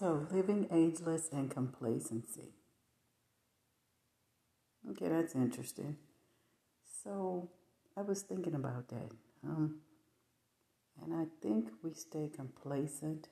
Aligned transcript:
So, 0.00 0.26
living 0.30 0.66
ageless 0.72 1.28
and 1.30 1.50
complacency. 1.50 2.54
Okay, 4.92 5.08
that's 5.08 5.34
interesting. 5.34 5.98
So, 7.04 7.50
I 7.98 8.00
was 8.00 8.22
thinking 8.22 8.54
about 8.54 8.88
that. 8.88 9.10
Um, 9.44 9.80
and 11.02 11.12
I 11.12 11.26
think 11.42 11.68
we 11.84 11.92
stay 11.92 12.30
complacent 12.34 13.28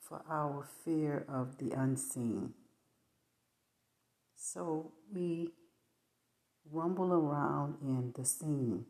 for 0.00 0.22
our 0.26 0.66
fear 0.86 1.26
of 1.28 1.58
the 1.58 1.72
unseen. 1.72 2.54
So 4.36 4.92
we 5.12 5.50
rumble 6.72 7.12
around 7.12 7.76
in 7.82 8.14
the 8.16 8.24
scene 8.24 8.86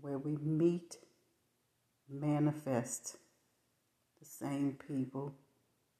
where 0.00 0.18
we 0.18 0.38
meet, 0.38 0.96
manifest 2.08 3.18
same 4.40 4.76
people, 4.88 5.34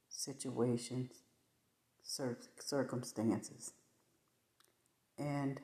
situations, 0.08 1.12
circumstances. 2.02 3.72
And 5.18 5.60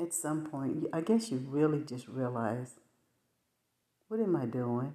at 0.00 0.12
some 0.12 0.46
point, 0.46 0.86
I 0.92 1.00
guess 1.00 1.30
you 1.30 1.38
really 1.38 1.82
just 1.82 2.06
realize, 2.06 2.74
what 4.08 4.20
am 4.20 4.36
I 4.36 4.44
doing? 4.44 4.94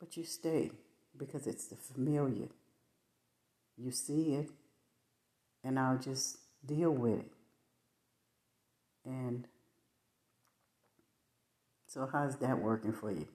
But 0.00 0.16
you 0.16 0.24
stay 0.24 0.72
because 1.16 1.46
it's 1.46 1.66
the 1.68 1.76
familiar. 1.76 2.48
You 3.76 3.92
see 3.92 4.34
it, 4.34 4.50
and 5.62 5.78
I'll 5.78 5.98
just 5.98 6.38
deal 6.66 6.90
with 6.90 7.20
it. 7.20 7.32
And 9.04 9.46
so, 11.88 12.06
how's 12.12 12.36
that 12.36 12.60
working 12.60 12.92
for 12.92 13.10
you? 13.10 13.26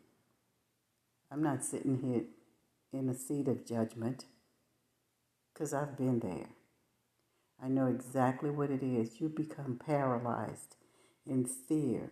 I'm 1.31 1.41
not 1.41 1.63
sitting 1.63 1.99
here 2.02 2.21
in 2.94 3.09
a 3.09 3.16
seat 3.16 3.47
of 3.47 3.66
judgment 3.66 4.25
because 5.52 5.73
I've 5.73 5.97
been 5.97 6.19
there. 6.19 6.50
I 7.61 7.67
know 7.67 7.88
exactly 7.88 8.52
what 8.52 8.69
it 8.69 8.83
is. 8.83 9.19
You 9.19 9.30
become 9.30 9.80
paralyzed 9.83 10.75
in 11.25 11.45
fear 11.45 12.11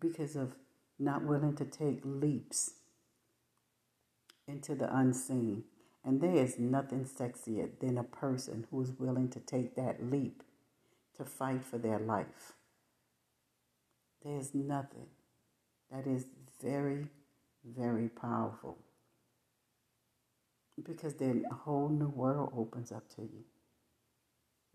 because 0.00 0.34
of 0.34 0.56
not 0.98 1.24
willing 1.24 1.54
to 1.56 1.64
take 1.64 2.00
leaps 2.02 2.72
into 4.48 4.74
the 4.74 4.92
unseen. 4.92 5.62
And 6.04 6.20
there 6.20 6.34
is 6.34 6.58
nothing 6.58 7.04
sexier 7.04 7.68
than 7.78 7.96
a 7.96 8.02
person 8.02 8.66
who 8.70 8.82
is 8.82 8.98
willing 8.98 9.28
to 9.28 9.38
take 9.38 9.76
that 9.76 10.10
leap 10.10 10.42
to 11.16 11.24
fight 11.24 11.62
for 11.62 11.78
their 11.78 12.00
life. 12.00 12.54
There's 14.22 14.54
nothing 14.54 15.06
that 15.90 16.06
is 16.06 16.26
very, 16.62 17.06
very 17.64 18.08
powerful 18.08 18.78
because 20.84 21.14
then 21.14 21.44
a 21.50 21.54
whole 21.54 21.88
new 21.88 22.08
world 22.08 22.52
opens 22.56 22.92
up 22.92 23.08
to 23.16 23.22
you. 23.22 23.44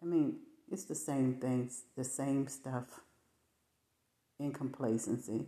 I 0.02 0.06
mean, 0.06 0.38
it's 0.72 0.86
the 0.86 0.96
same 0.96 1.36
things, 1.36 1.84
the 1.96 2.04
same 2.04 2.48
stuff 2.48 3.02
in 4.40 4.52
complacency, 4.52 5.46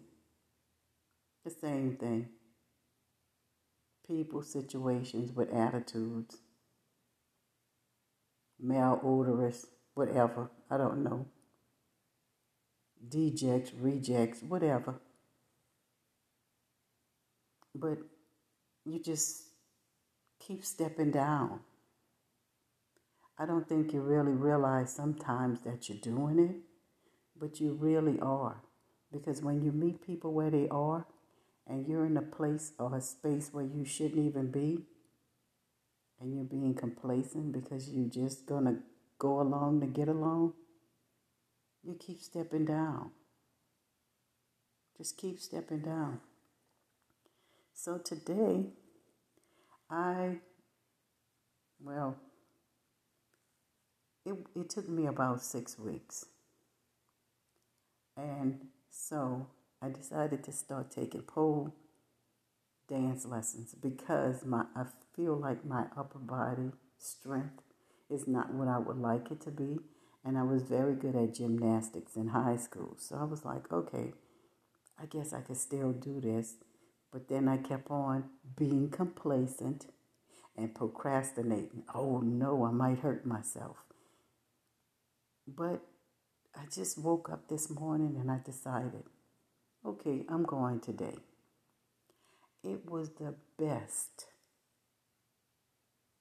the 1.44 1.52
same 1.52 1.98
thing. 1.98 2.30
People, 4.08 4.42
situations 4.42 5.34
with 5.34 5.52
attitudes, 5.52 6.38
malodorous, 8.64 9.66
whatever, 9.96 10.50
I 10.72 10.78
don't 10.78 11.04
know. 11.04 11.26
Dejects, 13.06 13.74
rejects, 13.74 14.42
whatever. 14.42 15.02
But 17.76 18.00
you 18.86 19.00
just 19.00 19.44
keep 20.40 20.64
stepping 20.64 21.12
down. 21.12 21.60
I 23.38 23.46
don't 23.46 23.68
think 23.68 23.94
you 23.94 24.02
really 24.02 24.32
realize 24.32 24.94
sometimes 24.94 25.62
that 25.62 25.88
you're 25.88 26.00
doing 26.00 26.40
it, 26.40 26.56
but 27.40 27.60
you 27.60 27.74
really 27.80 28.20
are. 28.20 28.64
Because 29.12 29.42
when 29.42 29.62
you 29.62 29.72
meet 29.72 30.06
people 30.06 30.34
where 30.34 30.50
they 30.50 30.68
are 30.70 31.06
and 31.68 31.88
you're 31.88 32.06
in 32.06 32.18
a 32.18 32.22
place 32.22 32.74
or 32.80 32.96
a 32.96 33.02
space 33.02 33.50
where 33.52 33.66
you 33.66 33.86
shouldn't 33.86 34.26
even 34.26 34.52
be, 34.52 34.86
and 36.20 36.34
you're 36.34 36.44
being 36.46 36.74
complacent 36.74 37.52
because 37.52 37.90
you're 37.90 38.10
just 38.10 38.48
going 38.48 38.66
to 38.66 38.78
go 39.20 39.40
along 39.40 39.82
to 39.82 39.88
get 39.88 40.08
along, 40.08 40.54
you 41.88 41.96
keep 41.96 42.22
stepping 42.22 42.66
down. 42.66 43.12
Just 44.98 45.18
keep 45.18 45.40
stepping 45.40 45.82
down. 45.82 46.20
So 47.74 47.98
today, 47.98 48.66
I, 49.90 50.38
well, 51.80 52.18
it, 54.26 54.36
it 54.56 54.70
took 54.70 54.90
me 54.90 55.06
about 55.06 55.42
six 55.42 55.80
weeks. 55.80 56.26
And 58.18 58.68
so 58.90 59.48
I 59.82 59.90
decided 59.90 60.44
to 60.44 60.52
start 60.52 60.92
taking 60.92 61.22
pole 61.22 61.74
dance 62.90 63.26
lessons 63.26 63.76
because 63.76 64.46
my 64.46 64.66
I 64.76 64.86
feel 65.16 65.36
like 65.36 65.66
my 65.66 65.84
upper 65.96 66.20
body 66.20 66.72
strength 66.98 67.62
is 68.10 68.28
not 68.28 68.54
what 68.54 68.68
I 68.68 68.80
would 68.80 68.98
like 68.98 69.30
it 69.30 69.42
to 69.42 69.52
be. 69.52 69.80
And 70.28 70.38
I 70.38 70.44
was 70.44 70.64
very 70.64 70.94
good 70.94 71.16
at 71.16 71.36
gymnastics 71.36 72.18
in 72.18 72.28
high 72.28 72.58
school. 72.58 72.96
So 72.98 73.16
I 73.16 73.24
was 73.24 73.46
like, 73.46 73.72
okay, 73.72 74.12
I 75.02 75.06
guess 75.06 75.32
I 75.32 75.40
could 75.40 75.56
still 75.56 75.94
do 75.94 76.20
this. 76.20 76.56
But 77.14 77.30
then 77.30 77.48
I 77.48 77.56
kept 77.56 77.90
on 77.90 78.26
being 78.58 78.90
complacent 78.90 79.86
and 80.58 80.76
procrastinating. 80.76 81.84
Oh 81.96 82.20
no, 82.20 82.66
I 82.66 82.72
might 82.72 83.00
hurt 83.00 83.26
myself. 83.26 83.78
But 85.48 85.80
I 86.54 86.66
just 86.76 86.98
woke 86.98 87.30
up 87.32 87.48
this 87.48 87.70
morning 87.70 88.18
and 88.20 88.30
I 88.30 88.40
decided, 88.44 89.04
okay, 89.86 90.26
I'm 90.28 90.44
going 90.44 90.82
today. 90.82 91.20
It 92.66 92.86
was 92.86 93.12
the 93.12 93.34
best. 93.58 94.26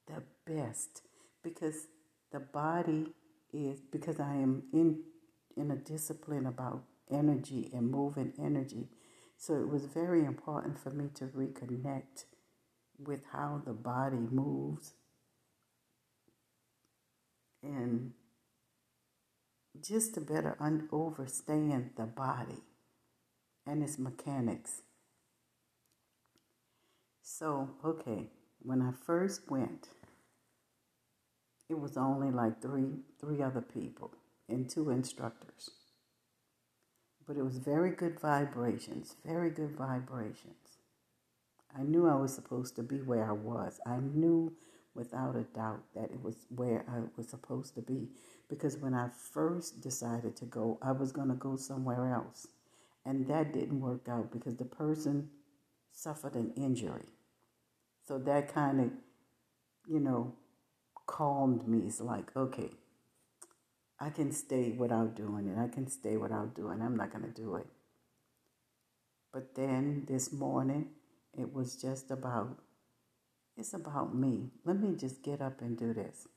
The 0.07 0.23
best. 0.45 1.01
Because 1.43 1.87
the 2.31 2.39
body 2.39 3.07
is, 3.53 3.79
because 3.91 4.19
I 4.19 4.33
am 4.35 4.63
in, 4.73 5.03
in 5.55 5.71
a 5.71 5.75
discipline 5.75 6.45
about 6.45 6.83
energy 7.09 7.69
and 7.73 7.89
moving 7.89 8.33
energy. 8.39 8.89
So 9.37 9.55
it 9.55 9.69
was 9.69 9.85
very 9.85 10.25
important 10.25 10.79
for 10.79 10.89
me 10.89 11.09
to 11.15 11.25
reconnect 11.25 12.25
with 12.99 13.21
how 13.31 13.61
the 13.65 13.73
body 13.73 14.17
moves 14.17 14.93
and 17.61 18.13
just 19.81 20.13
to 20.15 20.21
better 20.21 20.55
un- 20.59 20.89
understand 20.91 21.91
the 21.95 22.05
body 22.05 22.63
and 23.65 23.83
its 23.83 23.99
mechanics. 23.99 24.81
So, 27.21 27.69
okay, 27.85 28.29
when 28.59 28.81
I 28.81 28.91
first 29.05 29.49
went, 29.49 29.89
it 31.69 31.79
was 31.79 31.97
only 31.97 32.31
like 32.31 32.61
three 32.61 32.87
three 33.19 33.41
other 33.41 33.61
people 33.61 34.11
and 34.47 34.69
two 34.69 34.89
instructors. 34.89 35.71
But 37.27 37.37
it 37.37 37.43
was 37.43 37.57
very 37.57 37.91
good 37.91 38.19
vibrations, 38.19 39.15
very 39.25 39.49
good 39.49 39.75
vibrations. 39.77 40.77
I 41.77 41.83
knew 41.83 42.07
I 42.07 42.15
was 42.15 42.33
supposed 42.33 42.75
to 42.77 42.83
be 42.83 43.01
where 43.01 43.29
I 43.29 43.33
was. 43.33 43.81
I 43.85 43.97
knew 43.97 44.53
without 44.95 45.35
a 45.35 45.43
doubt 45.43 45.83
that 45.93 46.05
it 46.11 46.23
was 46.23 46.45
where 46.49 46.85
I 46.89 47.01
was 47.15 47.27
supposed 47.27 47.75
to 47.75 47.81
be. 47.81 48.07
Because 48.49 48.77
when 48.77 48.93
I 48.93 49.09
first 49.09 49.81
decided 49.81 50.35
to 50.37 50.45
go, 50.45 50.79
I 50.81 50.93
was 50.93 51.11
going 51.11 51.27
to 51.27 51.35
go 51.35 51.55
somewhere 51.55 52.11
else. 52.13 52.47
And 53.05 53.27
that 53.27 53.53
didn't 53.53 53.79
work 53.79 54.07
out 54.09 54.31
because 54.31 54.55
the 54.55 54.65
person 54.65 55.29
suffered 55.91 56.35
an 56.35 56.51
injury. 56.55 57.05
So 58.07 58.17
that 58.19 58.53
kind 58.53 58.79
of, 58.81 58.89
you 59.87 59.99
know, 59.99 60.33
calmed 61.07 61.67
me. 61.67 61.87
It's 61.87 61.99
like, 61.99 62.35
okay, 62.35 62.69
I 63.99 64.11
can 64.11 64.31
stay 64.31 64.71
without 64.71 65.15
doing 65.15 65.47
it. 65.47 65.57
I 65.57 65.67
can 65.67 65.87
stay 65.87 66.17
without 66.17 66.53
doing 66.53 66.81
it. 66.81 66.83
I'm 66.83 66.95
not 66.95 67.11
going 67.11 67.25
to 67.25 67.41
do 67.41 67.55
it. 67.55 67.65
But 69.33 69.55
then 69.55 70.05
this 70.07 70.31
morning, 70.31 70.89
it 71.37 71.53
was 71.53 71.75
just 71.75 72.11
about 72.11 72.59
it's 73.57 73.73
about 73.73 74.15
me. 74.15 74.51
Let 74.65 74.79
me 74.79 74.95
just 74.95 75.23
get 75.23 75.41
up 75.41 75.61
and 75.61 75.77
do 75.77 75.93
this. 75.93 76.27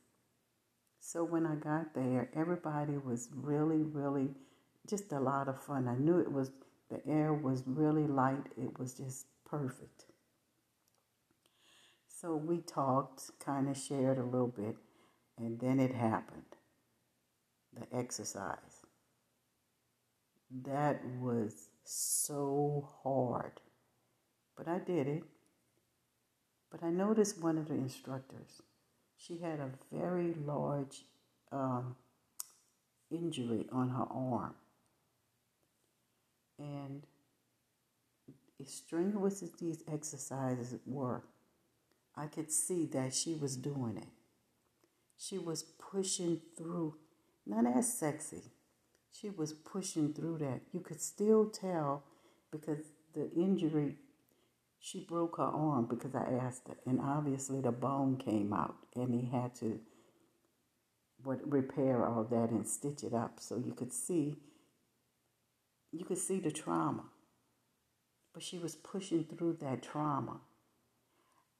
So 0.99 1.23
when 1.23 1.45
I 1.45 1.55
got 1.55 1.93
there, 1.93 2.29
everybody 2.35 2.97
was 2.97 3.29
really, 3.35 3.83
really 3.83 4.29
just 4.89 5.11
a 5.11 5.19
lot 5.19 5.47
of 5.47 5.61
fun. 5.61 5.87
I 5.87 5.95
knew 5.95 6.19
it 6.19 6.31
was, 6.31 6.51
the 6.89 7.05
air 7.07 7.33
was 7.33 7.63
really 7.67 8.07
light. 8.07 8.47
It 8.57 8.79
was 8.79 8.95
just 8.95 9.27
perfect. 9.45 10.05
So 12.21 12.35
we 12.35 12.59
talked, 12.59 13.31
kind 13.43 13.67
of 13.67 13.75
shared 13.75 14.19
a 14.19 14.23
little 14.23 14.47
bit, 14.47 14.75
and 15.39 15.59
then 15.59 15.79
it 15.79 15.91
happened 15.91 16.43
the 17.73 17.97
exercise. 17.97 18.85
That 20.65 21.01
was 21.19 21.69
so 21.83 22.87
hard. 23.03 23.59
but 24.55 24.67
I 24.67 24.77
did 24.77 25.07
it. 25.07 25.23
But 26.69 26.83
I 26.83 26.91
noticed 26.91 27.41
one 27.41 27.57
of 27.57 27.67
the 27.67 27.73
instructors, 27.73 28.61
she 29.17 29.39
had 29.39 29.59
a 29.59 29.71
very 29.91 30.35
large 30.45 31.05
um, 31.51 31.95
injury 33.09 33.65
on 33.71 33.89
her 33.89 34.05
arm. 34.11 34.53
And 36.59 37.01
as 38.59 38.69
strenuous 38.69 39.41
as 39.41 39.51
these 39.53 39.83
exercises 39.91 40.75
were, 40.85 41.23
I 42.15 42.27
could 42.27 42.51
see 42.51 42.85
that 42.87 43.13
she 43.13 43.33
was 43.33 43.55
doing 43.55 43.97
it. 43.97 44.09
She 45.17 45.37
was 45.37 45.63
pushing 45.63 46.41
through, 46.57 46.95
not 47.45 47.65
as 47.65 47.97
sexy. 47.97 48.51
She 49.11 49.29
was 49.29 49.53
pushing 49.53 50.13
through 50.13 50.39
that. 50.39 50.61
You 50.71 50.79
could 50.79 51.01
still 51.01 51.49
tell 51.49 52.03
because 52.51 52.79
the 53.13 53.31
injury 53.33 53.97
she 54.83 55.05
broke 55.07 55.37
her 55.37 55.43
arm 55.43 55.85
because 55.87 56.15
I 56.15 56.23
asked 56.41 56.67
her, 56.67 56.75
and 56.87 56.99
obviously 56.99 57.61
the 57.61 57.71
bone 57.71 58.17
came 58.17 58.51
out, 58.51 58.77
and 58.95 59.13
he 59.13 59.29
had 59.29 59.53
to 59.55 59.79
what 61.23 61.39
repair 61.49 62.03
all 62.03 62.23
that 62.23 62.49
and 62.49 62.67
stitch 62.67 63.03
it 63.03 63.13
up 63.13 63.39
so 63.39 63.57
you 63.57 63.73
could 63.73 63.93
see 63.93 64.37
you 65.91 66.03
could 66.03 66.17
see 66.17 66.39
the 66.39 66.49
trauma. 66.51 67.03
But 68.33 68.41
she 68.41 68.57
was 68.57 68.75
pushing 68.75 69.25
through 69.25 69.57
that 69.61 69.83
trauma. 69.83 70.39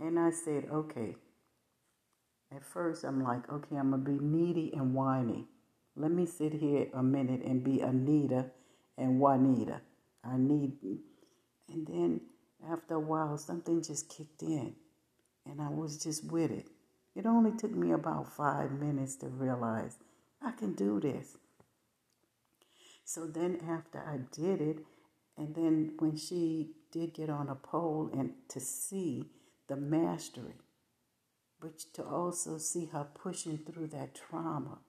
And 0.02 0.20
I 0.20 0.32
said, 0.32 0.66
okay. 0.74 1.16
At 2.54 2.66
first, 2.66 3.06
I'm 3.06 3.24
like, 3.24 3.50
okay, 3.52 3.76
I'm 3.76 3.92
going 3.92 4.04
to 4.04 4.12
be 4.12 4.20
needy 4.20 4.74
and 4.74 4.96
whiny. 4.96 5.46
Let 5.96 6.12
me 6.12 6.26
sit 6.26 6.54
here 6.54 6.88
a 6.94 7.04
minute 7.04 7.44
and 7.46 7.64
be 7.64 7.82
Anita 7.82 8.48
and 8.98 9.20
Juanita. 9.20 9.82
I 10.24 10.38
need. 10.38 10.74
And 11.70 11.88
then 11.88 12.22
after 12.70 12.96
a 12.96 13.00
while, 13.00 13.38
something 13.38 13.84
just 13.84 14.10
kicked 14.10 14.42
in, 14.42 14.74
and 15.46 15.62
I 15.62 15.70
was 15.70 16.04
just 16.04 16.32
with 16.32 16.52
it. 16.52 16.68
It 17.16 17.26
only 17.26 17.52
took 17.52 17.72
me 17.72 17.92
about 17.92 18.34
five 18.34 18.72
minutes 18.72 19.16
to 19.18 19.28
realize 19.28 19.98
I 20.42 20.52
can 20.52 20.74
do 20.74 21.00
this. 21.00 21.38
So 23.06 23.28
then, 23.28 23.60
after 23.70 24.00
I 24.00 24.20
did 24.32 24.62
it, 24.62 24.80
and 25.38 25.54
then 25.56 25.94
when 26.00 26.16
she 26.16 26.72
did 26.92 27.14
get 27.14 27.30
on 27.30 27.50
a 27.50 27.56
pole 27.56 28.10
and 28.14 28.34
to 28.50 28.60
see 28.60 29.30
the 29.72 29.78
mastery, 29.78 30.56
but 31.62 31.80
to 31.94 32.04
also 32.04 32.58
see 32.58 32.88
her 32.88 33.08
pushing 33.14 33.58
through 33.58 33.88
that 33.88 34.14
trauma, 34.14 34.80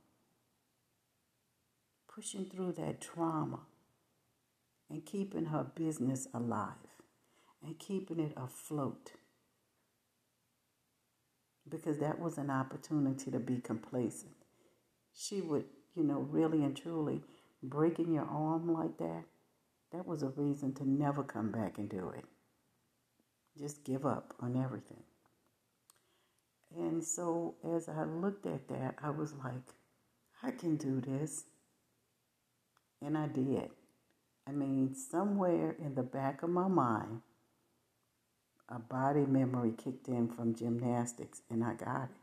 pushing 2.12 2.46
through 2.46 2.72
that 2.72 3.00
trauma, 3.00 3.60
and 4.90 5.06
keeping 5.06 5.44
her 5.44 5.64
business 5.76 6.26
alive 6.34 6.90
and 7.64 7.78
keeping 7.78 8.18
it 8.18 8.32
afloat. 8.36 9.12
Because 11.68 11.98
that 11.98 12.18
was 12.18 12.36
an 12.36 12.50
opportunity 12.50 13.30
to 13.30 13.38
be 13.38 13.60
complacent. 13.60 14.34
She 15.14 15.40
would, 15.40 15.66
you 15.94 16.02
know, 16.02 16.26
really 16.28 16.64
and 16.64 16.76
truly 16.76 17.22
breaking 17.62 18.12
your 18.12 18.24
arm 18.24 18.72
like 18.72 18.98
that, 18.98 19.22
that 19.92 20.08
was 20.08 20.24
a 20.24 20.30
reason 20.30 20.74
to 20.74 20.90
never 20.90 21.22
come 21.22 21.52
back 21.52 21.78
and 21.78 21.88
do 21.88 22.12
it. 22.16 22.24
Just 23.58 23.84
give 23.84 24.06
up 24.06 24.34
on 24.40 24.56
everything. 24.56 25.02
And 26.76 27.04
so 27.04 27.56
as 27.74 27.88
I 27.88 28.04
looked 28.04 28.46
at 28.46 28.68
that, 28.68 28.94
I 29.02 29.10
was 29.10 29.34
like, 29.34 29.74
I 30.42 30.50
can 30.50 30.76
do 30.76 31.00
this. 31.00 31.44
And 33.00 33.18
I 33.18 33.26
did. 33.26 33.70
I 34.48 34.52
mean, 34.52 34.94
somewhere 34.94 35.76
in 35.78 35.94
the 35.94 36.02
back 36.02 36.42
of 36.42 36.50
my 36.50 36.68
mind, 36.68 37.20
a 38.68 38.78
body 38.78 39.26
memory 39.26 39.72
kicked 39.72 40.08
in 40.08 40.28
from 40.28 40.54
gymnastics 40.54 41.42
and 41.50 41.62
I 41.62 41.74
got 41.74 42.04
it. 42.04 42.16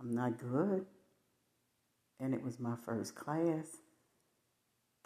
I'm 0.00 0.14
not 0.14 0.38
good, 0.38 0.86
and 2.18 2.34
it 2.34 2.42
was 2.42 2.58
my 2.58 2.74
first 2.84 3.14
class, 3.14 3.78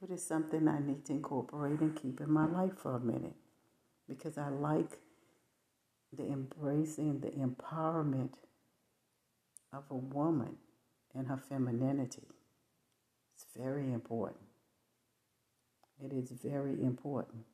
but 0.00 0.10
it's 0.10 0.26
something 0.26 0.68
I 0.68 0.78
need 0.80 1.04
to 1.06 1.12
incorporate 1.12 1.80
and 1.80 2.00
keep 2.00 2.20
in 2.20 2.30
my 2.30 2.46
life 2.46 2.78
for 2.78 2.96
a 2.96 3.00
minute 3.00 3.36
because 4.08 4.38
I 4.38 4.48
like 4.48 4.98
the 6.16 6.24
embracing, 6.24 7.20
the 7.20 7.30
empowerment 7.30 8.32
of 9.72 9.84
a 9.90 9.96
woman 9.96 10.56
and 11.14 11.26
her 11.28 11.36
femininity. 11.36 12.28
It's 13.34 13.46
very 13.56 13.92
important. 13.92 14.42
It 16.02 16.12
is 16.12 16.30
very 16.30 16.82
important 16.82 17.44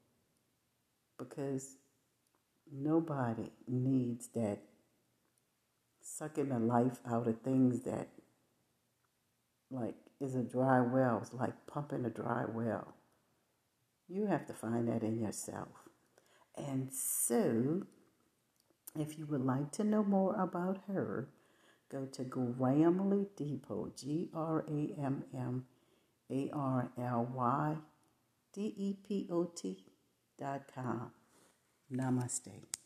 because 1.18 1.76
Nobody 2.70 3.50
needs 3.68 4.28
that 4.28 4.58
sucking 6.00 6.48
the 6.48 6.58
life 6.58 6.98
out 7.06 7.28
of 7.28 7.40
things 7.42 7.80
that 7.82 8.08
like 9.70 9.94
is 10.20 10.34
a 10.34 10.42
dry 10.42 10.80
well. 10.80 11.18
It's 11.20 11.34
like 11.34 11.66
pumping 11.66 12.04
a 12.04 12.10
dry 12.10 12.44
well. 12.48 12.94
You 14.08 14.26
have 14.26 14.46
to 14.46 14.54
find 14.54 14.88
that 14.88 15.02
in 15.02 15.20
yourself. 15.20 15.81
And 16.56 16.92
so, 16.92 17.82
if 18.98 19.18
you 19.18 19.26
would 19.26 19.44
like 19.44 19.72
to 19.72 19.84
know 19.84 20.04
more 20.04 20.34
about 20.40 20.80
her, 20.86 21.28
go 21.90 22.06
to 22.06 22.24
Grammarly 22.24 23.26
Depot, 23.36 23.92
G 23.96 24.28
R 24.34 24.64
A 24.68 24.94
M 25.00 25.24
M 25.34 25.64
A 26.30 26.50
R 26.52 26.90
L 26.98 27.28
Y 27.34 27.76
D 28.52 28.74
E 28.76 28.96
P 29.06 29.28
O 29.30 29.44
T 29.44 29.84
dot 30.38 30.62
com. 30.74 31.12
Namaste. 31.90 32.81